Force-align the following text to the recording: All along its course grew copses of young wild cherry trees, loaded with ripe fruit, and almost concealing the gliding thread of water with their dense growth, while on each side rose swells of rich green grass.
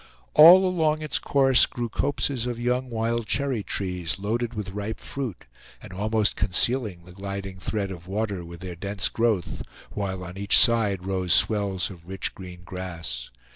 All 0.33 0.67
along 0.67 1.03
its 1.03 1.19
course 1.19 1.67
grew 1.67 1.87
copses 1.87 2.47
of 2.47 2.59
young 2.59 2.89
wild 2.89 3.27
cherry 3.27 3.61
trees, 3.61 4.17
loaded 4.17 4.55
with 4.55 4.71
ripe 4.71 4.99
fruit, 4.99 5.45
and 5.79 5.93
almost 5.93 6.35
concealing 6.35 7.03
the 7.05 7.11
gliding 7.11 7.59
thread 7.59 7.91
of 7.91 8.07
water 8.07 8.43
with 8.43 8.61
their 8.61 8.73
dense 8.75 9.09
growth, 9.09 9.61
while 9.91 10.23
on 10.23 10.39
each 10.39 10.57
side 10.57 11.05
rose 11.05 11.35
swells 11.35 11.91
of 11.91 12.07
rich 12.07 12.33
green 12.33 12.63
grass. 12.63 13.29